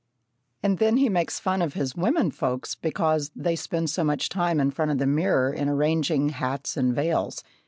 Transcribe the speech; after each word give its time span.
And 0.63 0.79
then 0.79 0.97
he 0.97 1.09
makes 1.09 1.39
fun 1.39 1.61
of 1.61 1.75
his 1.75 1.95
women 1.95 2.31
folks 2.31 2.73
because 2.73 3.29
they 3.35 3.55
spend 3.55 3.91
so 3.91 4.03
much 4.03 4.29
time 4.29 4.59
in 4.59 4.71
front 4.71 4.89
of 4.89 4.97
the 4.97 5.05
mirror 5.05 5.53
in 5.53 5.69
arranging 5.69 6.29
hats 6.29 6.75
and 6.75 6.95
veils. 6.95 7.43